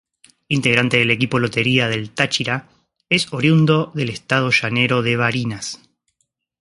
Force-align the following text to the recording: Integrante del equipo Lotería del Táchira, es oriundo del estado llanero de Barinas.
Integrante 0.47 0.97
del 0.97 1.11
equipo 1.11 1.37
Lotería 1.37 1.87
del 1.87 2.09
Táchira, 2.09 2.67
es 3.07 3.31
oriundo 3.33 3.91
del 3.93 4.09
estado 4.09 4.49
llanero 4.49 5.03
de 5.03 5.15
Barinas. 5.15 5.79